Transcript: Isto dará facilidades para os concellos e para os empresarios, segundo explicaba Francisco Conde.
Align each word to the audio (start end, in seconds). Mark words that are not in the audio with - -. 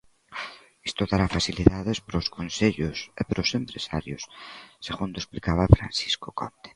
Isto 0.89 1.03
dará 1.11 1.27
facilidades 1.37 1.97
para 2.05 2.21
os 2.21 2.31
concellos 2.37 2.97
e 3.19 3.21
para 3.27 3.43
os 3.45 3.51
empresarios, 3.61 4.23
segundo 4.87 5.15
explicaba 5.19 5.73
Francisco 5.77 6.27
Conde. 6.39 6.69